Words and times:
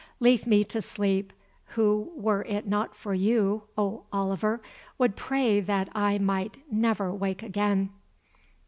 Leave 0.19 0.47
me 0.47 0.63
to 0.63 0.81
sleep, 0.81 1.31
who, 1.77 2.11
were 2.15 2.41
it 2.49 2.65
not 2.65 2.95
for 2.95 3.13
you, 3.13 3.65
O 3.77 4.05
Oliver, 4.11 4.59
would 4.97 5.15
pray 5.15 5.59
that 5.59 5.89
I 5.93 6.17
might 6.17 6.57
never 6.73 7.13
wake 7.13 7.43
again. 7.43 7.91